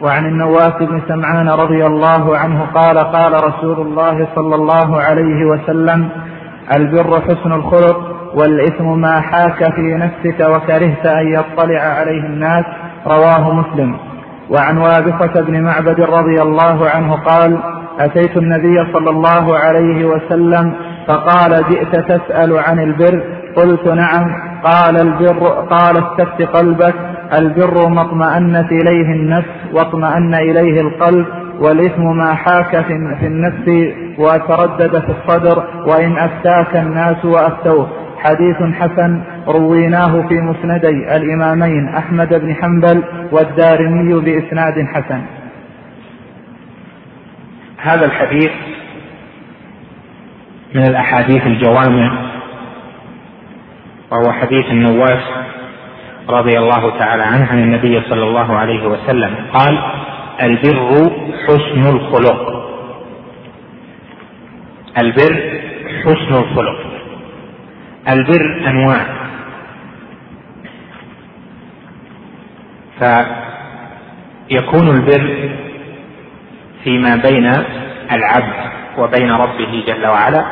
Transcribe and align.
وعن 0.00 0.26
النواس 0.26 0.72
بن 0.80 1.02
سمعان 1.08 1.48
رضي 1.48 1.86
الله 1.86 2.38
عنه 2.38 2.66
قال 2.74 2.98
قال 2.98 3.32
رسول 3.44 3.80
الله 3.86 4.28
صلى 4.36 4.54
الله 4.54 5.00
عليه 5.00 5.44
وسلم 5.44 6.08
البر 6.76 7.20
حسن 7.20 7.52
الخلق 7.52 7.98
والإثم 8.34 9.00
ما 9.00 9.20
حاك 9.20 9.74
في 9.74 9.94
نفسك 9.94 10.40
وكرهت 10.40 11.06
أن 11.06 11.32
يطلع 11.32 11.80
عليه 11.80 12.20
الناس 12.20 12.64
رواه 13.06 13.52
مسلم. 13.52 13.96
وعن 14.50 14.78
وابصة 14.78 15.40
بن 15.40 15.62
معبد 15.62 16.00
رضي 16.00 16.42
الله 16.42 16.90
عنه 16.90 17.14
قال 17.14 17.58
أتيت 18.00 18.36
النبي 18.36 18.92
صلى 18.92 19.10
الله 19.10 19.58
عليه 19.58 20.04
وسلم 20.04 20.72
فقال 21.08 21.64
جئت 21.70 21.96
تسأل 21.96 22.58
عن 22.58 22.78
البر؟ 22.78 23.22
قلت 23.56 23.88
نعم. 23.88 24.24
قال 24.64 25.00
البر 25.00 25.48
قال 25.70 25.96
استفت 25.96 26.42
قلبك. 26.42 26.94
البر 27.32 27.88
ما 27.88 28.02
اطمأنت 28.02 28.72
إليه 28.72 29.12
النفس 29.12 29.48
واطمأن 29.72 30.34
إليه 30.34 30.80
القلب 30.80 31.26
والإثم 31.60 32.02
ما 32.02 32.34
حاك 32.34 32.84
في 33.20 33.26
النفس 33.26 33.94
وتردد 34.18 35.00
في 35.00 35.12
الصدر 35.12 35.64
وإن 35.86 36.16
أفتاك 36.18 36.76
الناس 36.76 37.24
وأفتوه. 37.24 37.88
حديث 38.18 38.56
حسن 38.56 39.22
رويناه 39.48 40.28
في 40.28 40.34
مسندي 40.34 41.16
الإمامين 41.16 41.88
أحمد 41.88 42.34
بن 42.34 42.54
حنبل 42.54 43.02
والدارمي 43.32 44.20
بإسناد 44.20 44.86
حسن. 44.94 45.22
هذا 47.82 48.04
الحديث 48.04 48.50
من 50.74 50.82
الأحاديث 50.86 51.46
الجوامع 51.46 52.30
وهو 54.10 54.32
حديث 54.32 54.66
النواس. 54.70 55.22
رضي 56.28 56.58
الله 56.58 56.98
تعالى 56.98 57.22
عنه 57.22 57.46
عن 57.50 57.58
النبي 57.58 58.02
صلى 58.10 58.24
الله 58.24 58.56
عليه 58.56 58.86
وسلم 58.88 59.34
قال 59.52 59.78
البر 60.42 61.10
حسن 61.46 61.86
الخلق. 61.96 62.40
البر 65.02 65.60
حسن 66.04 66.34
الخلق. 66.34 66.78
البر 68.08 68.62
أنواع. 68.66 69.06
فيكون 74.48 74.88
البر 74.88 75.50
فيما 76.84 77.16
بين 77.16 77.46
العبد 78.12 78.70
وبين 78.98 79.30
ربه 79.30 79.84
جل 79.86 80.06
وعلا 80.06 80.44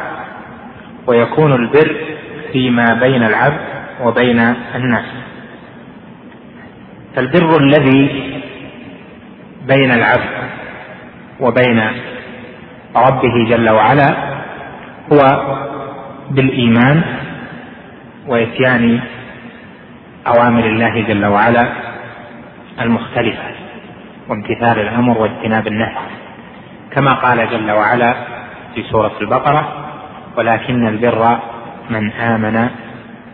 ويكون 1.07 1.53
البر 1.53 1.97
فيما 2.53 2.95
بين 3.01 3.23
العبد 3.23 3.61
وبين 4.05 4.41
الناس. 4.75 5.16
فالبر 7.17 7.57
الذي 7.57 8.33
بين 9.67 9.93
العبد 9.93 10.49
وبين 11.41 11.83
ربه 12.97 13.45
جل 13.49 13.71
وعلا 13.71 14.17
هو 15.13 15.19
بالإيمان 16.31 17.03
وإتيان 18.27 19.01
أوامر 20.27 20.65
الله 20.65 21.01
جل 21.01 21.27
وعلا 21.27 21.69
المختلفة 22.81 23.51
وامتثال 24.29 24.79
الأمر 24.79 25.19
واجتناب 25.19 25.67
النهي. 25.67 25.97
كما 26.93 27.13
قال 27.13 27.51
جل 27.51 27.71
وعلا 27.71 28.15
في 28.75 28.83
سورة 28.83 29.13
البقرة 29.21 29.87
ولكن 30.37 30.87
البر 30.87 31.39
من 31.91 32.13
آمن 32.13 32.69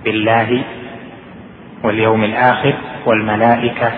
بالله 0.04 0.62
واليوم 1.84 2.24
الآخر 2.24 2.74
والملائكة 3.06 3.92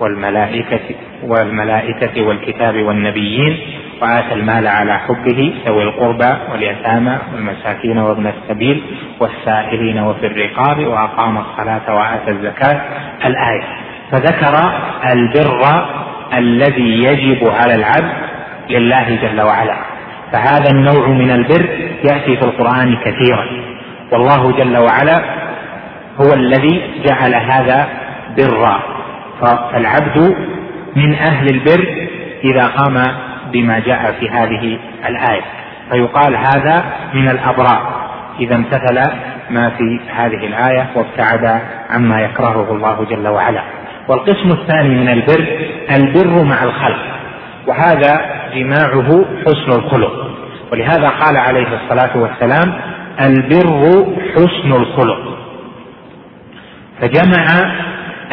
والملائكة 0.00 0.94
والملائكة 1.22 2.26
والكتاب 2.26 2.74
والنبيين 2.74 3.58
وآتى 4.02 4.34
المال 4.34 4.66
على 4.66 4.98
حبه 4.98 5.54
ذوي 5.66 5.82
القربى 5.82 6.32
واليتامى 6.52 7.18
والمساكين 7.32 7.98
وابن 7.98 8.26
السبيل 8.26 8.82
والسائلين 9.20 9.98
وفي 9.98 10.26
الرقاب 10.26 10.86
وأقام 10.86 11.38
الصلاة 11.38 11.94
وآتى 11.94 12.30
الزكاة. 12.30 12.80
الآية 13.24 13.62
فذكر 14.12 14.72
البر 15.12 15.84
الذي 16.34 17.04
يجب 17.04 17.48
على 17.48 17.74
العبد 17.74 18.12
لله 18.70 19.18
جل 19.22 19.40
وعلا. 19.40 19.76
فهذا 20.32 20.70
النوع 20.70 21.08
من 21.08 21.30
البر 21.30 21.68
يأتي 22.04 22.36
في 22.36 22.42
القرآن 22.42 22.96
كثيرا. 22.96 23.46
والله 24.12 24.52
جل 24.52 24.76
وعلا 24.76 25.20
هو 26.20 26.34
الذي 26.34 26.82
جعل 27.06 27.34
هذا 27.34 27.88
برا 28.36 28.82
فالعبد 29.40 30.36
من 30.96 31.14
أهل 31.14 31.48
البر 31.48 32.08
إذا 32.44 32.66
قام 32.66 33.02
بما 33.52 33.78
جاء 33.78 34.12
في 34.20 34.28
هذه 34.28 34.78
الآية. 35.08 35.42
فيقال 35.90 36.36
هذا 36.36 36.84
من 37.14 37.28
الأبرار. 37.28 38.10
إذا 38.40 38.54
امتثل 38.54 39.00
ما 39.50 39.70
في 39.70 40.00
هذه 40.14 40.46
الآية 40.46 40.86
وابتعد 40.94 41.60
عما 41.90 42.20
يكرهه 42.20 42.72
الله 42.72 43.06
جل 43.10 43.28
وعلا. 43.28 43.62
والقسم 44.08 44.48
الثاني 44.50 44.88
من 44.88 45.08
البر 45.08 45.46
البر 45.90 46.44
مع 46.44 46.64
الخلق. 46.64 47.02
وهذا 47.66 48.20
جماعة 48.54 49.24
حسن 49.46 49.72
الخلق. 49.72 50.30
ولهذا 50.72 51.08
قال 51.08 51.36
عليه 51.36 51.66
الصلاة 51.82 52.16
والسلام 52.16 52.74
البر 53.20 54.06
حسن 54.34 54.72
الخلق. 54.72 55.38
فجمع 57.00 57.46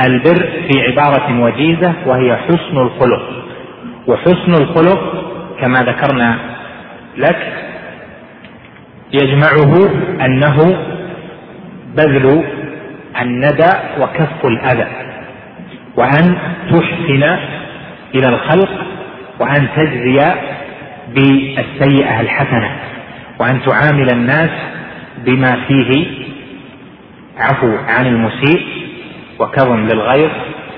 البر 0.06 0.50
في 0.70 0.82
عبارة 0.88 1.44
وجيزة 1.44 1.94
وهي 2.06 2.36
حسن 2.36 2.78
الخلق. 2.78 3.30
وحسن 4.08 4.54
الخلق 4.54 5.24
كما 5.62 5.80
ذكرنا 5.84 6.38
لك 7.18 7.54
يجمعه 9.14 9.90
أنه 10.26 10.78
بذل 11.96 12.44
الندى 13.22 13.72
وكف 14.00 14.46
الأذى 14.46 14.88
وأن 15.98 16.38
تحسن 16.72 17.24
إلى 18.16 18.30
الخلق 18.30 18.70
وأن 19.40 19.68
تجزي 19.76 20.20
بالسيئة 21.16 22.22
الحسنة 22.22 22.72
وأن 23.40 23.62
تعامل 23.66 24.10
الناس 24.10 24.50
بما 25.26 25.56
فيه. 25.68 26.06
عفو 27.38 27.78
عن 27.88 28.08
المسيء. 28.08 28.87
وكظم 29.40 29.86
للغير 29.86 30.32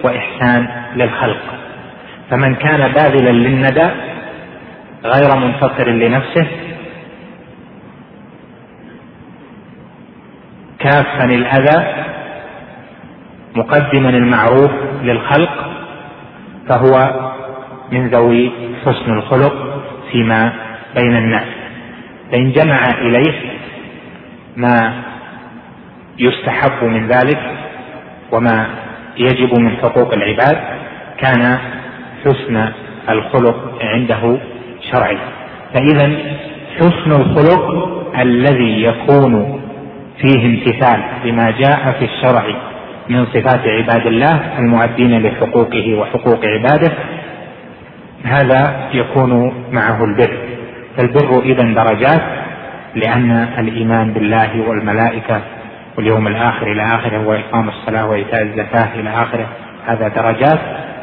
وإحسان 0.03 0.67
للخلق. 0.95 1.41
فمن 2.29 2.55
كان 2.55 2.91
باذلا 2.93 3.29
للندى 3.29 3.87
غير 5.03 5.35
منتصر 5.35 5.89
لنفسه 5.89 6.47
كافا 10.79 11.23
الأذى 11.23 12.05
مقدما 13.55 14.09
المعروف 14.09 14.71
للخلق 15.03 15.71
فهو 16.69 17.11
من 17.91 18.07
ذوي 18.07 18.51
حسن 18.85 19.13
الخلق 19.13 19.83
فيما 20.11 20.53
بين 20.95 21.15
الناس. 21.15 21.47
فإن 22.31 22.51
جمع 22.51 22.89
إليه 23.01 23.33
ما 24.57 24.93
يستحب 26.19 26.83
من 26.83 27.07
ذلك 27.07 27.58
وما 28.31 28.67
يجب 29.17 29.59
من 29.59 29.77
حقوق 29.77 30.13
العباد 30.13 30.57
كان 31.17 31.57
حسن 32.25 32.69
الخلق 33.09 33.77
عنده 33.81 34.37
شرعي. 34.91 35.17
فإذا 35.73 36.17
حسن 36.77 37.11
الخلق 37.11 37.89
الذي 38.19 38.83
يكون 38.83 39.61
فيه 40.21 40.45
امتثال 40.45 40.99
لما 41.25 41.51
جاء 41.51 41.95
في 41.99 42.05
الشرع 42.05 42.43
من 43.09 43.25
صفات 43.25 43.61
عباد 43.67 44.07
الله 44.07 44.59
المؤدين 44.59 45.23
لحقوقه 45.23 45.95
وحقوق 45.95 46.45
عباده 46.45 46.91
هذا 48.23 48.89
يكون 48.93 49.53
معه 49.71 50.03
البر. 50.03 50.37
فالبر 50.97 51.41
إذا 51.41 51.63
درجات 51.63 52.21
لأن 52.95 53.47
الإيمان 53.59 54.13
بالله 54.13 54.61
والملائكة 54.67 55.41
واليوم 55.99 56.27
الآخر 56.27 56.71
إلى 56.71 56.81
آخره 56.81 57.27
وإقام 57.27 57.69
الصلاة 57.69 58.07
وإيتاء 58.07 58.41
الزكاة 58.41 58.99
إلى 58.99 59.09
آخره. 59.09 59.47
هذا 59.85 60.07
درجات 60.07 60.59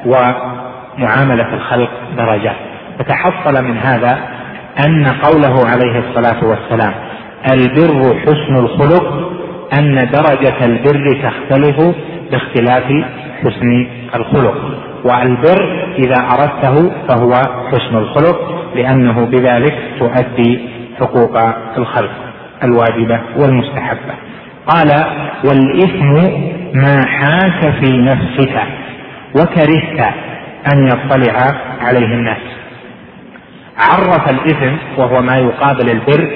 و 0.06 0.14
معاملة 0.98 1.54
الخلق 1.54 1.90
درجات. 2.16 2.56
فتحصل 2.98 3.64
من 3.64 3.78
هذا 3.78 4.18
أن 4.86 5.06
قوله 5.06 5.68
عليه 5.68 5.98
الصلاة 5.98 6.44
والسلام 6.44 6.94
البر 7.52 8.20
حسن 8.20 8.56
الخلق 8.56 9.32
أن 9.78 9.94
درجة 9.94 10.64
البر 10.64 11.22
تختلف 11.22 11.94
باختلاف 12.30 12.84
حسن 13.44 13.86
الخلق. 14.14 14.56
والبر 15.04 15.92
إذا 15.98 16.26
أردته 16.32 16.92
فهو 17.08 17.32
حسن 17.72 17.96
الخلق 17.96 18.70
لأنه 18.74 19.24
بذلك 19.24 19.74
تؤدي 19.98 20.68
حقوق 21.00 21.38
الخلق 21.78 22.12
الواجبة 22.64 23.20
والمستحبة. 23.36 24.25
قال 24.66 24.90
والإثم 25.44 26.12
ما 26.74 27.06
حاك 27.06 27.74
في 27.80 27.98
نفسك 27.98 28.62
وكرهت 29.34 30.14
أن 30.72 30.86
يطلع 30.86 31.54
عليه 31.80 32.06
الناس. 32.06 32.42
عرف 33.78 34.30
الإثم 34.30 34.76
وهو 34.96 35.22
ما 35.22 35.36
يقابل 35.36 35.90
البر 35.90 36.30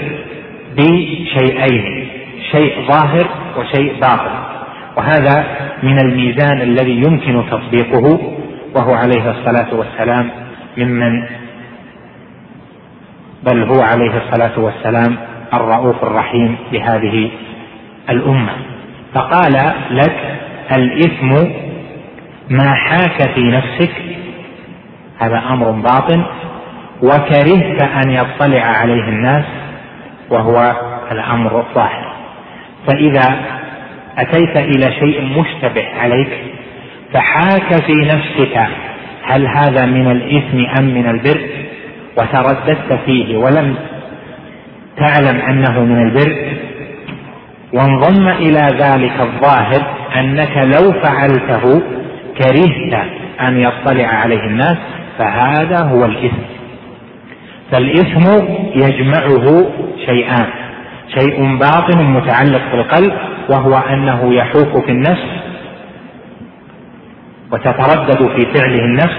بشيئين 0.77 2.09
شيء 2.53 2.87
ظاهر 2.88 3.29
وشيء 3.59 4.00
باطن. 4.00 4.50
وهذا 4.97 5.44
من 5.82 5.99
الميزان 5.99 6.61
الذي 6.61 7.03
يمكن 7.06 7.44
تطبيقه 7.50 8.21
وهو 8.77 8.94
عليه 8.94 9.31
الصلاة 9.31 9.75
والسلام 9.75 10.31
ممن 10.79 11.25
بل 13.43 13.62
هو 13.62 13.81
عليه 13.81 14.12
الصلاة 14.17 14.59
والسلام 14.59 15.17
الرؤوف 15.55 16.05
الرحيم 16.05 16.56
بهذه 16.73 17.31
الأمة. 18.10 18.52
فقال 19.14 19.74
لك 19.90 20.38
الإثم 20.72 21.50
ما 22.50 22.74
حاك 22.74 23.34
في 23.34 23.42
نفسك. 23.42 23.92
هذا 25.18 25.42
أمر 25.50 25.70
باطن. 25.70 26.24
وكرهت 27.02 27.82
أن 27.82 28.10
يطلع 28.10 28.62
عليه 28.62 29.04
الناس 29.04 29.44
وهو 30.30 30.72
الأمر 31.12 31.60
الظاهر 31.60 32.12
فإذا 32.86 33.40
أتيت 34.18 34.56
إلى 34.56 34.92
شيء 34.92 35.22
مشتبه 35.22 35.86
عليك 36.00 36.28
فحاك 37.12 37.84
في 37.84 37.92
نفسك. 37.92 38.66
هل 39.24 39.46
هذا 39.46 39.86
من 39.86 40.10
الإثم 40.10 40.78
أم 40.78 40.94
من 40.94 41.06
البر؟ 41.06 41.40
وترددت 42.16 43.00
فيه 43.06 43.36
ولم 43.36 43.74
تعلم 44.96 45.40
أنه 45.40 45.80
من 45.80 46.02
البر. 46.02 46.50
وانضم 47.72 48.28
إلى 48.28 48.69
ذلك 48.78 49.20
الظاهر 49.20 49.82
أنك 50.17 50.56
لو 50.56 50.93
فعلته 50.93 51.82
كرهت 52.38 53.06
أن 53.40 53.61
يطلع 53.61 54.06
عليه 54.06 54.44
الناس 54.44 54.76
فهذا 55.19 55.84
هو 55.84 56.05
الإثم. 56.05 56.43
فالإثم 57.72 58.44
يجمعه 58.75 59.67
شيئان. 60.06 60.46
شيء 61.19 61.56
باطن 61.56 62.05
متعلق 62.05 62.62
بالقلب 62.72 63.12
وهو 63.50 63.75
أنه 63.75 64.34
يحوك 64.34 64.84
في 64.84 64.93
النفس 64.93 65.26
وتتردد 67.52 68.28
في 68.37 68.46
فعله 68.55 68.84
النفس 68.84 69.19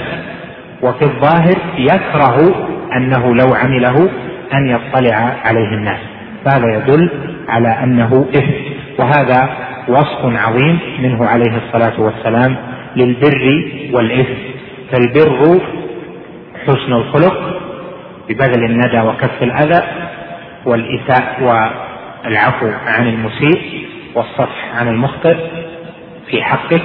وفي 0.81 1.01
الظاهر 1.01 1.55
يكره 1.77 2.67
أنه 2.95 3.35
لو 3.35 3.53
عمله 3.55 4.09
أن 4.53 4.67
يطلع 4.67 5.15
عليه 5.45 5.69
الناس. 5.73 6.10
فهذا 6.45 6.77
يدل 6.77 7.09
على 7.49 7.67
أنه 7.83 8.25
إثم. 8.35 8.53
وهذا 8.99 9.49
وصف 9.87 10.25
عظيم 10.25 10.79
منه 10.99 11.25
عليه 11.25 11.57
الصلاة 11.57 12.01
والسلام 12.01 12.57
للبر 12.95 13.63
والإثم. 13.93 14.33
فالبر 14.91 15.59
حسن 16.67 16.93
الخلق 16.93 17.61
ببذل 18.29 18.63
الندى 18.65 18.99
وكف 19.01 19.43
الأذى 19.43 19.83
والإساء 20.65 21.37
والعفو 21.41 22.67
عن 22.85 23.07
المسيء 23.07 23.87
والصفح 24.15 24.75
عن 24.75 24.87
المخطئ 24.87 25.37
في 26.29 26.43
حقك. 26.43 26.83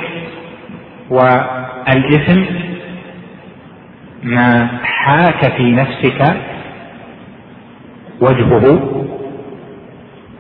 والإثم 1.11 2.43
ما 4.23 4.69
حاك 4.83 5.53
في 5.57 5.63
نفسك 5.63 6.37
وجهه 8.21 9.06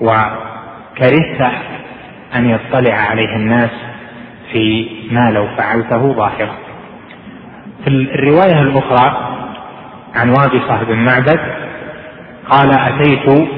وكرهت 0.00 1.52
أن 2.36 2.50
يطلع 2.50 2.94
عليه 2.94 3.36
الناس 3.36 3.70
في 4.52 4.88
ما 5.10 5.30
لو 5.30 5.46
فعلته 5.56 6.12
ظاهرا. 6.12 6.54
في 7.84 7.90
الرواية 7.90 8.62
الأخرى 8.62 9.36
عن 10.14 10.28
وابصة 10.28 10.84
بن 10.84 10.96
معبد 10.96 11.40
قال 12.50 12.70
أتيت 12.70 13.48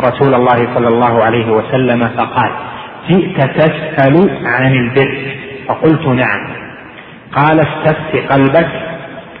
رسول 0.00 0.34
الله 0.34 0.74
صلى 0.74 0.88
الله 0.88 1.24
عليه 1.24 1.52
وسلم 1.52 2.08
فقال 2.08 2.50
جئت 3.08 3.44
تسأل 3.44 4.30
عن 4.44 4.72
البر. 4.72 5.34
فقلت 5.68 6.06
نعم. 6.06 6.52
قال 7.32 7.60
استفت 7.60 8.32
قلبك 8.32 8.68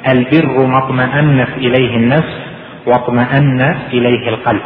البر 0.08 0.66
ما 0.66 0.78
اطمأنت 0.78 1.48
إليه 1.56 1.96
النفس 1.96 2.38
واطمأن 2.86 3.76
إليه 3.92 4.28
القلب. 4.28 4.62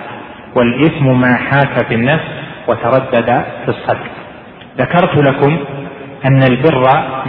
والإثم 0.57 1.21
ما 1.21 1.37
حاك 1.37 1.87
في 1.89 1.95
النفس 1.95 2.25
وتردد 2.69 3.45
في 3.65 3.69
الصدر 3.69 4.07
ذكرت 4.79 5.17
لكم 5.17 5.59
أن 6.27 6.43
البر 6.43 6.85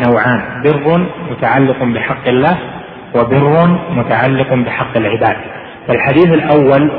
نوعان 0.08 0.42
بر 0.64 1.08
متعلق 1.32 1.84
بحق 1.84 2.28
الله 2.28 2.58
وبر 3.16 3.80
متعلق 3.92 4.54
بحق 4.54 4.98
العباد. 4.98 5.38
فالحديث 5.88 6.34
الأول 6.34 6.92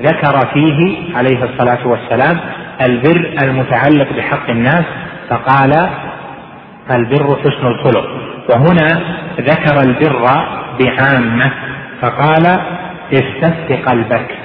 ذكر 0.00 0.46
فيه 0.54 0.96
عليه 1.16 1.44
الصلاة 1.44 1.86
والسلام 1.86 2.40
البر 2.80 3.34
المتعلق 3.42 4.12
بحق 4.16 4.50
الناس 4.50 4.84
فقال 5.28 5.88
البر 6.90 7.36
حسن 7.40 7.66
الخلق. 7.66 8.06
وهنا 8.50 9.00
ذكر 9.40 9.80
البر 9.80 10.26
بعامة 10.80 11.50
فقال 12.00 12.60
استفت 13.12 13.88
قلبك 13.88 14.41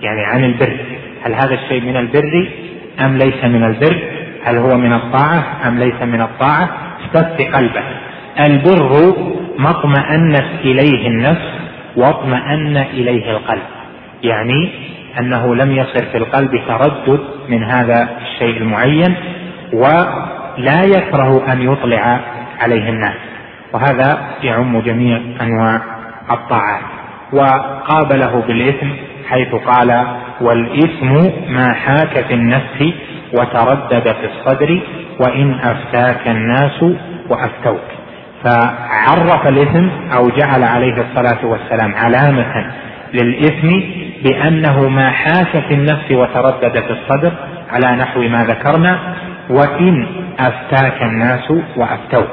يعني 0.00 0.24
عن 0.24 0.44
البر. 0.44 0.76
هل 1.24 1.34
هذا 1.34 1.54
الشيء 1.54 1.80
من 1.82 1.96
البر 1.96 2.48
أم 3.00 3.18
ليس 3.18 3.44
من 3.44 3.64
البر؟ 3.64 3.96
هل 4.44 4.56
هو 4.56 4.76
من 4.76 4.92
الطاعة 4.92 5.44
أم 5.68 5.78
ليس 5.78 6.02
من 6.02 6.20
الطاعة؟ 6.20 6.68
استفت 7.06 7.54
قلبك 7.54 7.84
البر 8.40 9.14
ما 9.58 9.70
اطمأنت 9.70 10.44
إليه 10.64 11.08
النفس 11.08 11.50
واطمأن 11.96 12.76
إليه 12.76 13.30
القلب. 13.30 13.62
يعني 14.22 14.70
أنه 15.18 15.54
لم 15.54 15.72
يصر 15.72 16.04
في 16.12 16.16
القلب 16.16 16.50
تردد 16.68 17.20
من 17.48 17.64
هذا 17.64 18.08
الشيء 18.22 18.56
المعين 18.56 19.14
ولا 19.72 20.82
يكره 20.84 21.52
أن 21.52 21.72
يطلع 21.72 22.20
عليه 22.60 22.88
الناس. 22.88 23.16
وهذا 23.72 24.18
يعم 24.42 24.80
جميع 24.80 25.20
أنواع 25.40 25.80
الطاعات. 26.30 26.82
وقابله 27.32 28.44
بالإثم 28.46 28.86
حيث 29.30 29.54
قال 29.54 30.06
والإثم 30.40 31.12
ما 31.48 31.72
حاك 31.72 32.24
في 32.28 32.34
النفس 32.34 32.92
وتردد 33.32 34.12
في 34.12 34.26
الصدر 34.26 34.80
وإن 35.20 35.54
أفتاك 35.54 36.28
الناس 36.28 36.82
وأفتوك. 37.30 37.80
فعرف 38.44 39.46
الإثم 39.48 39.88
أو 40.16 40.30
جعل 40.30 40.62
عليه 40.62 40.92
الصلاة 40.92 41.46
والسلام 41.46 41.94
علامة 41.94 42.70
للإثم 43.14 43.68
بأنه 44.24 44.88
ما 44.88 45.10
حاك 45.10 45.64
في 45.68 45.74
النفس 45.74 46.10
وتردد 46.10 46.80
في 46.80 46.90
الصدر 46.90 47.32
على 47.70 47.96
نحو 47.96 48.20
ما 48.20 48.44
ذكرنا 48.44 48.98
وإن 49.50 50.06
أفتاك 50.38 51.02
الناس 51.02 51.50
وأفتوك. 51.76 52.30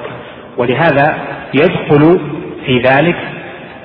ولهذا 0.58 1.18
يدخل 1.54 2.20
في 2.66 2.80
ذلك 2.80 3.16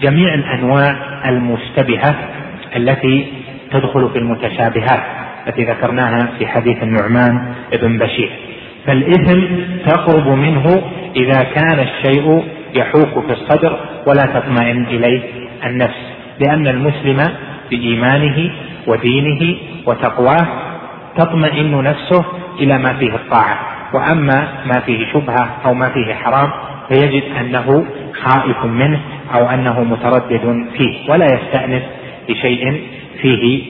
جميع 0.03 0.35
الأنواع 0.35 0.97
المشتبهة 1.29 2.15
التي 2.77 3.33
تدخل 3.71 4.11
في 4.13 4.19
المتشابهات 4.19 5.03
التي 5.47 5.65
ذكرناها 5.65 6.29
في 6.39 6.47
حديث 6.47 6.83
النعمان 6.83 7.55
بن 7.83 7.99
بشير. 7.99 8.31
فالإثم 8.87 9.41
تقرب 9.87 10.29
منه 10.29 10.83
إذا 11.17 11.43
كان 11.43 11.79
الشيء 11.79 12.45
يحوك 12.75 13.27
في 13.27 13.33
الصدر 13.33 13.79
ولا 14.07 14.23
تطمئن 14.23 14.85
إليه 14.85 15.23
النفس 15.67 16.01
لأن 16.41 16.67
المسلم 16.67 17.25
بإيمانه 17.71 18.51
ودينه 18.87 19.57
وتقواه 19.87 20.47
تطمئن 21.17 21.83
نفسه 21.83 22.25
إلى 22.61 22.79
ما 22.79 22.93
فيه 22.93 23.15
الطاعة. 23.15 23.59
وأما 23.95 24.49
ما 24.67 24.81
فيه 24.81 25.13
شبهة 25.13 25.49
أو 25.65 25.75
ما 25.75 25.89
فيه 25.89 26.15
حرام 26.15 26.51
فيجد 26.89 27.23
أنه 27.41 27.85
خائف 28.23 28.65
منه 28.65 29.01
أو 29.35 29.47
أنه 29.47 29.85
متردد 29.85 30.67
فيه 30.79 31.11
ولا 31.11 31.27
يستأنس 31.27 31.83
بشيء 32.29 32.83
فيه 33.23 33.65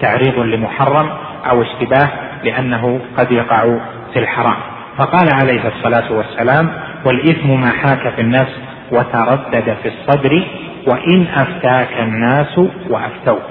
تعريض 0.00 0.38
لمحرم 0.38 1.10
أو 1.50 1.62
اشتباه 1.62 2.08
لأنه 2.44 3.00
قد 3.18 3.32
يقع 3.32 3.78
في 4.12 4.18
الحرام. 4.18 4.56
فقال 4.98 5.28
عليه 5.34 5.60
الصلاة 5.68 6.12
والسلام 6.12 6.70
والإثم 7.06 7.60
ما 7.60 7.70
حاك 7.70 8.14
في 8.14 8.20
النفس 8.20 8.60
وتردد 8.92 9.76
في 9.82 9.88
الصدر 9.88 10.42
وإن 10.86 11.26
أفتاك 11.34 12.00
الناس 12.00 12.58
وأفتوك. 12.90 13.42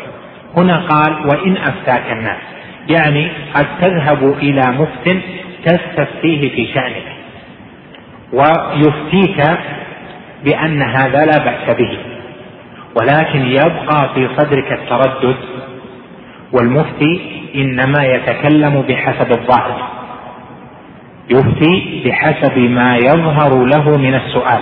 هنا 0.57 0.77
قال 0.77 1.27
وإن 1.27 1.57
أفتاك 1.57 2.11
الناس. 2.11 2.41
يعني 2.89 3.31
قد 3.55 3.65
تذهب 3.81 4.33
إلى 4.41 4.61
مفت 4.71 5.17
تستفتيه 5.65 6.49
في 6.49 6.73
شأنك 6.73 7.17
ويفتيك 8.33 9.57
بأن 10.45 10.81
هذا 10.81 11.25
لا 11.25 11.37
بأس 11.37 11.75
به. 11.77 11.97
ولكن 12.99 13.45
يبقى 13.45 14.09
في 14.15 14.29
صدرك 14.37 14.71
التردد. 14.71 15.35
والمفتي 16.53 17.21
إنما 17.55 18.03
يتكلم 18.03 18.81
بحسب 18.89 19.31
الظاهر. 19.31 19.89
يفتي 21.29 22.03
بحسب 22.05 22.57
ما 22.57 22.97
يظهر 22.97 23.65
له 23.65 23.97
من 23.97 24.15
السؤال. 24.15 24.59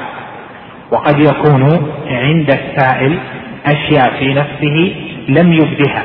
وقد 0.91 1.19
يكون 1.19 1.91
عند 2.07 2.49
السائل 2.49 3.19
أشياء 3.65 4.19
في 4.19 4.33
نفسه 4.33 4.95
لم 5.29 5.53
يبدها 5.53 6.03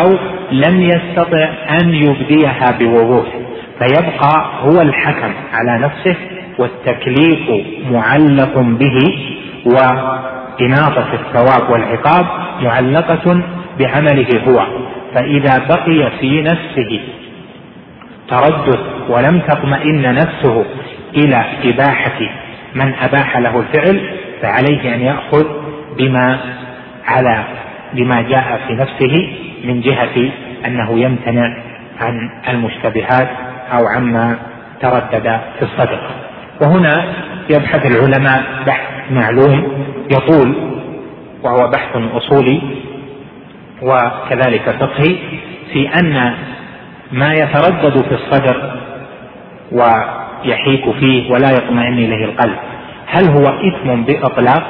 أو 0.00 0.18
لم 0.52 0.82
يستطع 0.82 1.48
أن 1.82 1.94
يبديها 1.94 2.78
بوضوح. 2.78 3.26
فيبقى 3.78 4.50
هو 4.60 4.80
الحكم 4.80 5.32
على 5.52 5.78
نفسه 5.78 6.16
والتكليف 6.58 7.66
معلق 7.90 8.58
به 8.58 8.98
وإناطة 10.58 11.06
الثواب 11.14 11.70
والعقاب 11.70 12.26
معلقة 12.62 13.42
بعمله 13.78 14.40
هو 14.48 14.66
فإذا 15.14 15.58
بقي 15.68 16.10
في 16.20 16.42
نفسه 16.42 17.00
تردد 18.28 18.78
ولم 19.08 19.40
تطمئن 19.40 20.14
نفسه 20.14 20.64
إلى 21.16 21.44
إباحة 21.64 22.20
من 22.74 22.94
أباح 23.02 23.36
له 23.36 23.60
الفعل 23.60 24.10
فعليه 24.42 24.94
أن 24.94 25.00
يأخذ 25.00 25.46
بما 25.98 26.38
على 27.06 27.44
بما 27.92 28.22
جاء 28.22 28.60
في 28.66 28.74
نفسه 28.74 29.32
من 29.64 29.80
جهة 29.80 30.30
أنه 30.66 30.98
يمتنع 30.98 31.56
عن 32.00 32.30
المشتبهات 32.48 33.28
أو 33.72 33.86
عما 33.86 34.36
تردد 34.80 35.40
في 35.58 35.62
الصدر 35.62 36.00
وهنا 36.60 37.04
يبحث 37.50 37.86
العلماء 37.86 38.42
بحث 38.66 39.10
معلوم 39.10 39.79
يطول 40.10 40.54
وهو 41.42 41.70
بحث 41.70 41.96
أصولي 41.96 42.62
وكذلك 43.82 44.70
فقهي 44.70 45.16
في 45.72 45.88
أن 46.00 46.34
ما 47.12 47.32
يتردد 47.32 48.02
في 48.02 48.14
الصدر 48.14 48.80
ويحيك 49.72 50.90
فيه 51.00 51.30
ولا 51.32 51.50
يطمئن 51.50 51.98
إليه 51.98 52.24
القلب 52.24 52.56
هل 53.06 53.24
هو 53.24 53.44
إثم 53.44 54.02
بإطلاق 54.02 54.66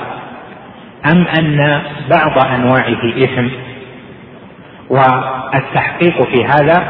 أم 1.13 1.27
أن 1.39 1.83
بعض 2.11 2.47
أنواعه 2.55 3.25
إثم؟ 3.25 3.49
والتحقيق 4.91 6.23
في 6.23 6.45
هذا 6.45 6.89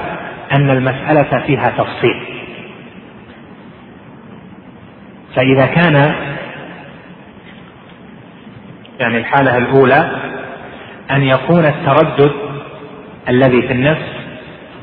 أن 0.52 0.70
المسألة 0.70 1.46
فيها 1.46 1.70
تفصيل. 1.78 2.22
فإذا 5.36 5.66
كان 5.66 6.14
يعني 9.00 9.18
الحالة 9.18 9.56
الأولى 9.56 10.10
أن 11.10 11.22
يكون 11.22 11.66
التردد 11.66 12.32
الذي 13.28 13.62
في 13.62 13.72
النفس 13.72 14.08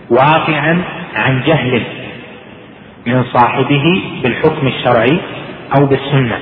واقعا 0.09 0.83
عن 1.15 1.41
جهل 1.45 1.83
من 3.05 3.23
صاحبه 3.23 4.01
بالحكم 4.23 4.67
الشرعي 4.67 5.19
أو 5.79 5.85
بالسنة. 5.85 6.39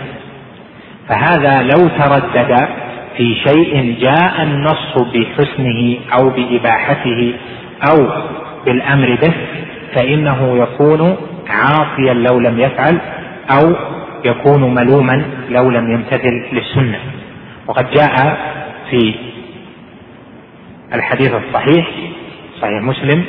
فهذا 1.10 1.62
لو 1.62 1.88
تردد 1.88 2.68
في 3.18 3.36
شيء 3.48 3.98
جاء 4.02 4.44
النص 4.44 4.98
بحسنه 5.14 5.98
أو 6.20 6.30
بإباحته 6.30 7.34
أو 7.90 8.08
بالأمر 8.66 9.18
به 9.22 9.34
فإنه 9.96 10.58
يكون 10.58 11.18
عاصيا 11.50 12.14
لو 12.14 12.40
لم 12.40 12.60
يفعل 12.60 13.00
أو 13.52 13.76
يكون 14.26 14.74
ملوما 14.74 15.26
لو 15.50 15.70
لم 15.70 15.92
يمتثل 15.92 16.44
للسنة. 16.54 17.00
وقد 17.68 17.92
جاء 17.92 18.38
في 18.90 19.16
الحديث 20.94 21.32
الصحيح 21.34 21.88
صحيح 22.62 22.82
مسلم 22.82 23.26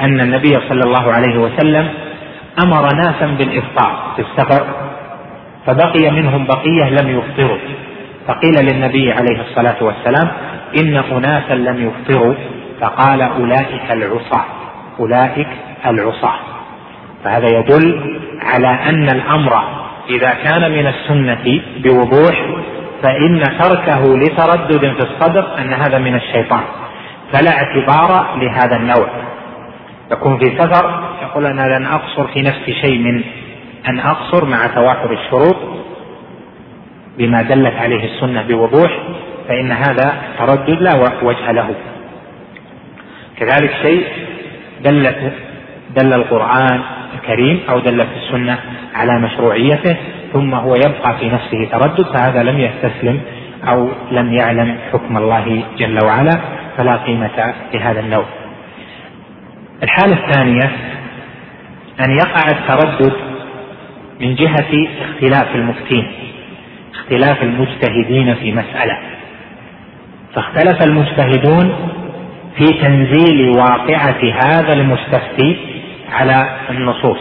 أن 0.00 0.20
النبي 0.20 0.52
صلى 0.68 0.80
الله 0.84 1.12
عليه 1.12 1.38
وسلم 1.38 1.88
أمر 2.64 2.94
ناسا 2.94 3.26
بالإفطار 3.26 4.12
في 4.16 4.22
السفر 4.22 4.66
فبقي 5.66 6.10
منهم 6.10 6.46
بقية 6.46 6.90
لم 6.90 7.18
يفطروا. 7.18 7.58
فقيل 8.28 8.54
للنبي 8.64 9.12
عليه 9.12 9.40
الصلاة 9.40 9.76
والسلام 9.80 10.30
إن 10.80 10.96
أناسا 10.96 11.54
لم 11.54 11.88
يفطروا. 11.88 12.34
فقال 12.80 13.22
أولئك 13.22 13.92
العصاة 13.92 14.44
أولئك 15.00 15.48
العصاة. 15.86 16.38
فهذا 17.24 17.46
يدل 17.58 18.18
على 18.42 18.68
أن 18.68 19.08
الأمر 19.08 19.62
إذا 20.10 20.30
كان 20.44 20.72
من 20.72 20.86
السنة 20.86 21.62
بوضوح 21.78 22.46
فإن 23.02 23.42
تركه 23.58 24.18
لتردد 24.18 24.80
في 24.80 25.06
الصدر 25.06 25.58
أن 25.58 25.72
هذا 25.72 25.98
من 25.98 26.14
الشيطان 26.14 26.62
فلا 27.32 27.50
اعتبار 27.50 28.36
لهذا 28.36 28.76
النوع. 28.76 29.08
يكون 30.12 30.38
في 30.38 30.58
سفر 30.58 31.00
يقول 31.22 31.46
أنا 31.46 31.78
لن 31.78 31.86
أقصر 31.86 32.26
في 32.26 32.42
نفسي 32.42 32.74
شيء 32.82 32.98
من 32.98 33.24
أن 33.88 33.98
أقصر 33.98 34.44
مع 34.44 34.66
توافر 34.66 35.12
الشروط 35.12 35.56
بما 37.18 37.42
دلت 37.42 37.74
عليه 37.74 38.04
السنة 38.04 38.42
بوضوح 38.42 38.98
فإن 39.48 39.72
هذا 39.72 40.22
تردد 40.38 40.82
لا 40.82 41.14
وجه 41.22 41.52
له. 41.52 41.74
كذلك 43.38 43.70
شيء 43.82 44.04
دلت 44.84 45.32
دل 45.96 46.12
القرآن 46.12 46.80
الكريم 47.14 47.60
أو 47.70 47.78
دلت 47.78 48.08
السنة 48.16 48.58
على 48.94 49.18
مشروعيته 49.18 49.96
ثم 50.32 50.54
هو 50.54 50.74
يبقى 50.74 51.18
في 51.20 51.28
نفسه 51.28 51.64
تردد 51.70 52.06
فهذا 52.14 52.42
لم 52.42 52.58
يستسلم 52.58 53.20
أو 53.68 53.88
لم 54.10 54.32
يعلم 54.32 54.78
حكم 54.92 55.16
الله 55.16 55.62
جل 55.78 56.04
وعلا 56.04 56.40
فلا 56.76 56.96
قيمة 56.96 57.54
لهذا 57.74 58.00
النوع. 58.00 58.24
الحالة 59.82 60.16
الثانية 60.26 60.70
أن 62.06 62.10
يقع 62.10 62.50
التردد 62.50 63.12
من 64.20 64.34
جهة 64.34 64.88
اختلاف 65.00 65.54
المفتين 65.54 66.06
اختلاف 66.94 67.42
المجتهدين 67.42 68.34
في 68.34 68.52
مسألة. 68.52 68.98
فاختلف 70.34 70.82
المجتهدون 70.82 71.90
في 72.56 72.64
تنزيل 72.64 73.48
واقعة 73.48 74.32
هذا 74.44 74.72
المستفتي 74.72 75.56
على 76.12 76.56
النصوص. 76.70 77.18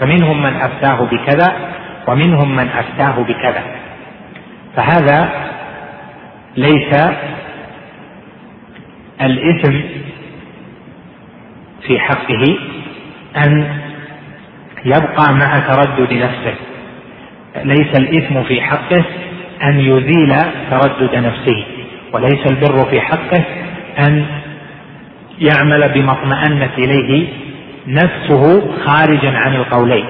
فمنهم 0.00 0.42
من 0.42 0.56
أفتاه 0.56 1.04
بكذا 1.04 1.56
ومنهم 2.08 2.56
من 2.56 2.68
أفتاه 2.68 3.22
بكذا. 3.22 3.62
فهذا 4.76 5.28
ليس 6.56 6.94
الإثم 9.20 9.80
في 11.86 12.00
حقه 12.00 12.58
أن 13.36 13.78
يبقى 14.84 15.34
مع 15.34 15.58
تردد 15.58 16.12
نفسه. 16.12 16.54
ليس 17.64 17.98
الإثم 17.98 18.42
في 18.42 18.60
حقه 18.60 19.04
أن 19.62 19.80
يزيل 19.80 20.34
تردد 20.70 21.14
نفسه 21.14 21.64
وليس 22.12 22.46
البر 22.50 22.90
في 22.90 23.00
حقه 23.00 23.44
أن 23.98 24.26
يعمل 25.38 25.88
بما 25.94 26.12
اطمأنت 26.12 26.78
إليه 26.78 27.28
نفسه 27.86 28.72
خارجا 28.86 29.30
عن 29.38 29.54
القولين. 29.54 30.04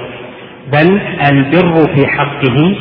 بل 0.72 1.00
البر 1.30 1.94
في 1.94 2.06
حقه 2.06 2.76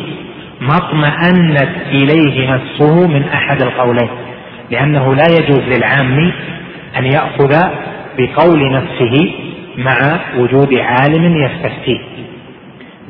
ما 0.62 0.76
اطمأنت 0.78 1.70
إليه 1.92 2.54
نفسه 2.54 3.08
من 3.08 3.24
أحد 3.24 3.62
القولين 3.62 4.10
لأنه 4.72 5.16
لا 5.16 5.26
يجوز 5.40 5.60
للعام 5.60 6.32
أن 6.98 7.06
يأخذ 7.06 7.54
بقول 8.18 8.72
نفسه 8.74 9.34
مع 9.78 10.20
وجود 10.38 10.74
عالم 10.74 11.38
يستفتيه 11.38 12.02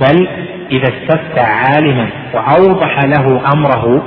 بل 0.01 0.27
إذا 0.71 0.87
استفتى 0.87 1.39
عالما 1.39 2.07
وأوضح 2.33 3.03
له 3.03 3.53
أمره 3.53 4.03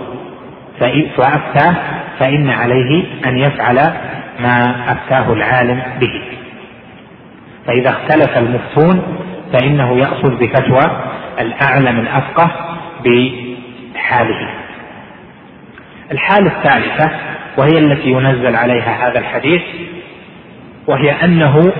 فأفتاه 1.16 1.74
فإن 2.18 2.50
عليه 2.50 3.04
أن 3.26 3.38
يفعل 3.38 3.76
ما 4.40 4.74
أفتاه 4.92 5.32
العالم 5.32 5.82
به. 6.00 6.22
فإذا 7.66 7.90
اختلف 7.90 8.38
المفتون 8.38 9.02
فإنه 9.52 9.98
يأخذ 9.98 10.36
بفتوى 10.38 11.02
الأعلم 11.40 12.00
الأفقه 12.00 12.50
بحاله. 13.04 14.50
الحالة 16.12 16.52
الثالثة 16.58 17.10
وهي 17.58 17.78
التي 17.78 18.08
ينزل 18.10 18.56
عليها 18.56 19.08
هذا 19.08 19.18
الحديث 19.18 19.62
وهي 20.86 21.10
أنه 21.10 21.72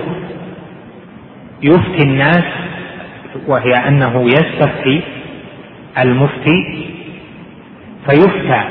يفتي 1.63 2.03
الناس 2.03 2.43
وهي 3.47 3.73
أنه 3.87 4.23
يستفتي 4.25 5.01
المفتي 5.99 6.85
فيفتى 8.09 8.63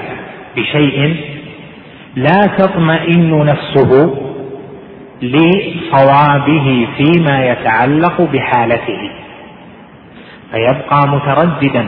بشيء 0.56 1.16
لا 2.16 2.46
تطمئن 2.58 3.44
نفسه 3.44 4.16
لصوابه 5.22 6.88
فيما 6.96 7.44
يتعلق 7.44 8.20
بحالته. 8.22 9.10
فيبقى 10.52 11.08
مترددا. 11.08 11.86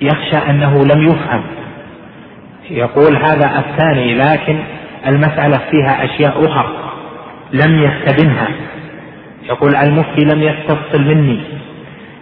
يخشى 0.00 0.50
أنه 0.50 0.84
لم 0.94 1.02
يفهم. 1.06 1.42
يقول 2.70 3.16
هذا 3.16 3.58
الثاني 3.58 4.14
لكن 4.14 4.58
المسألة 5.06 5.60
فيها 5.70 6.04
أشياء 6.04 6.46
أخرى 6.46 6.92
لم 7.52 7.82
يستبنها 7.82 8.48
يقول 9.42 9.76
المفتي 9.76 10.24
لم 10.34 10.42
يستفصل 10.42 11.04
مني. 11.04 11.40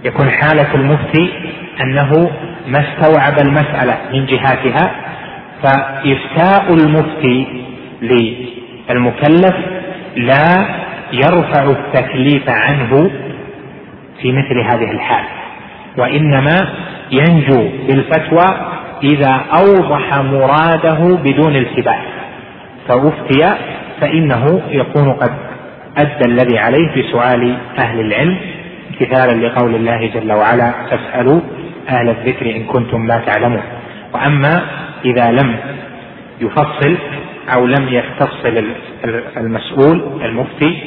يكون 0.04 0.30
حالة 0.30 0.74
المفتي 0.74 1.30
أنه 1.82 2.30
ما 2.68 2.78
استوعب 2.88 3.38
المسألة 3.46 3.98
من 4.12 4.26
جهاتها 4.26 4.94
فإفتاء 5.62 6.74
المفتي 6.74 7.46
للمكلف 8.90 9.54
لا 10.16 10.66
يرفع 11.12 11.70
التكليف 11.70 12.48
عنه 12.48 13.10
في 14.22 14.32
مثل 14.32 14.60
هذه 14.60 14.90
الحال 14.90 15.24
وإنما 15.98 16.68
ينجو 17.10 17.68
بالفتوى 17.86 18.46
إذا 19.02 19.44
أوضح 19.58 20.18
مراده 20.18 21.16
بدون 21.24 21.56
التباس 21.56 22.04
فأفتي 22.88 23.54
فإنه 24.00 24.62
يكون 24.70 25.12
قد 25.12 25.32
أدى 25.96 26.24
الذي 26.24 26.58
عليه 26.58 26.88
بسؤال 26.88 27.56
أهل 27.78 28.00
العلم 28.00 28.36
امتثالا 28.90 29.46
لقول 29.46 29.74
الله 29.74 30.10
جل 30.14 30.32
وعلا 30.32 30.72
فاسألوا 30.90 31.40
أهل 31.88 32.08
الذكر 32.08 32.56
إن 32.56 32.64
كنتم 32.64 33.06
لا 33.06 33.20
تعلمون. 33.26 33.62
وأما 34.14 34.62
إذا 35.04 35.30
لم 35.30 35.56
يفصل 36.40 36.96
أو 37.48 37.66
لم 37.66 37.88
يستفصل 37.88 38.64
المسؤول 39.36 40.22
المفتي 40.24 40.82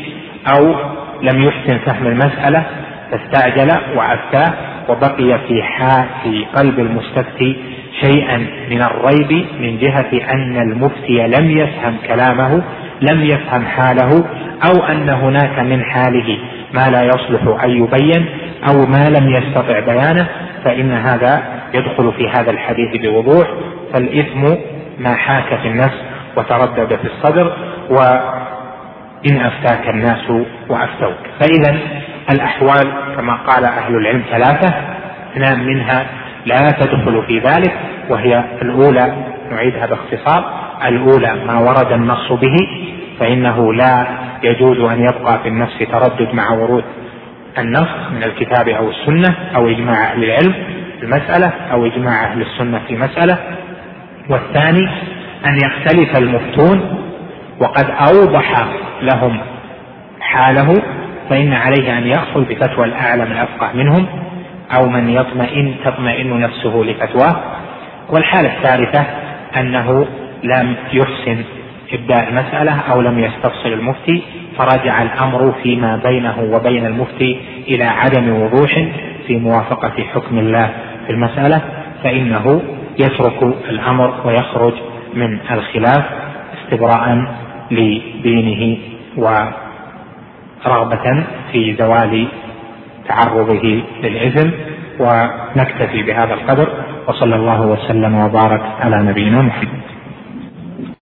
أو 0.48 0.76
لم 1.22 1.42
يحسن 1.42 1.78
فهم 1.78 2.08
المسألة 2.08 2.64
فاستعجل 3.12 3.72
وأفتاه 3.96 4.54
وبقي 4.90 5.40
في 5.48 5.64
في 6.24 6.46
قلب 6.56 6.80
المستفتي 6.80 7.56
شيئا 8.02 8.38
من 8.70 8.82
الريب 8.82 9.46
من 9.60 9.78
جهة 9.80 10.34
أن 10.34 10.58
المفتي 10.58 11.28
لم 11.28 11.52
يفهم 11.52 11.98
كلامه 12.08 12.64
لم 13.02 13.24
يفهم 13.24 13.66
حاله 13.66 14.26
أو 14.68 14.84
أن 14.84 15.10
هناك 15.10 15.60
من 15.60 15.84
حاله 15.84 16.38
ما 16.74 16.90
لا 16.90 17.04
يصلح 17.04 17.64
أن 17.64 17.70
يبين 17.70 18.26
أو 18.70 18.86
ما 18.86 19.10
لم 19.10 19.30
يستطع 19.30 19.80
بيانه 19.80 20.28
فإن 20.64 20.92
هذا 20.92 21.44
يدخل 21.74 22.14
في 22.18 22.30
هذا 22.30 22.52
الحديث 22.52 23.02
بوضوح 23.02 23.48
فالإثم 23.94 24.56
ما 25.00 25.16
حاك 25.16 25.60
في 25.62 25.68
النفس 25.68 25.98
وتردد 26.38 26.96
في 26.96 27.08
الصدر 27.08 27.54
وإن 27.90 29.42
أفتاك 29.42 29.90
الناس 29.90 30.30
وأفتوك. 30.70 31.18
فإذا 31.40 31.78
الأحوال 32.32 32.94
كما 33.18 33.34
قال 33.48 33.66
أهل 33.66 33.96
العلم 33.96 34.24
ثلاثة 34.32 34.74
اثنان 35.34 35.66
منها 35.66 36.06
لا 36.46 36.72
تدخل 36.72 37.24
في 37.28 37.40
ذلك 37.40 37.74
وهي 38.10 38.44
الأولى 38.62 39.14
نعيدها 39.52 39.86
باختصار 39.86 40.66
الأولى 40.86 41.36
ما 41.48 41.60
ورد 41.60 41.92
النص 41.92 42.32
به 42.32 42.56
فإنه 43.20 43.74
لا 43.74 44.08
يجوز 44.44 44.80
أن 44.92 45.00
يبقى 45.02 45.40
في 45.44 45.48
النفس 45.50 45.78
تردد 45.92 46.34
مع 46.34 46.52
ورود 46.52 46.84
النص 47.58 47.88
من 48.12 48.24
الكتاب 48.24 48.70
أو 48.70 48.90
السنة 48.90 49.36
أو 49.56 49.70
إجماع 49.70 50.04
أهل 50.12 50.24
العلم 50.24 50.54
في 51.00 51.06
المسألة 51.06 51.52
أو 51.72 51.86
إجماع 51.86 52.24
أهل 52.24 52.42
السنة 52.42 52.82
في 52.88 52.98
مسألة 52.98 53.38
والثاني 54.30 54.90
أن 55.46 55.56
يختلف 55.56 56.18
المفتون 56.18 56.98
وقد 57.60 57.86
أوضح 57.90 58.66
لهم 59.02 59.40
حاله 60.20 60.82
فإن 61.30 61.54
عليه 61.54 61.98
أن 61.98 62.08
يأخذ 62.08 62.44
بفتوى 62.46 62.86
الأعلم 62.86 63.32
الأفقه 63.32 63.74
منهم 63.74 64.06
أو 64.76 64.90
من 64.90 65.10
يطمئن 65.10 65.76
تطمئن 65.86 66.40
نفسه 66.40 66.76
لفتواه. 66.76 67.36
والحالة 68.10 68.58
الثالثة 68.58 69.06
أنه 69.58 70.08
لم 70.44 70.76
يحسن 70.94 71.44
إبداء 71.94 72.30
المسألة 72.30 72.80
أو 72.92 73.02
لم 73.02 73.20
يستفصل 73.20 73.74
المفتي 73.74 74.24
فرجع 74.58 75.02
الأمر 75.02 75.54
فيما 75.64 76.02
بينه 76.06 76.40
وبين 76.52 76.86
المفتي 76.86 77.40
إلى 77.68 77.84
عدم 77.84 78.42
وضوح 78.42 78.88
في 79.28 79.38
موافقة 79.38 80.04
حكم 80.14 80.40
الله 80.40 80.70
في 81.06 81.12
المسألة 81.12 81.62
فإنه 82.04 82.62
يترك 83.00 83.44
الأمر 83.70 84.14
ويخرج 84.26 84.74
من 85.16 85.40
الخلاف 85.52 86.06
استبراء 86.58 87.26
لدينه 87.72 88.78
ورغبة 89.18 91.24
في 91.52 91.76
زوال 91.76 92.28
تعرضه 93.08 93.82
للإثم 94.04 94.50
ونكتفي 95.00 96.04
بهذا 96.04 96.34
القدر 96.34 96.68
وصلى 97.08 97.36
الله 97.36 97.62
وسلم 97.62 98.16
وبارك 98.16 98.62
على 98.82 98.98
نبينا 98.98 99.42
محمد. 99.42 99.95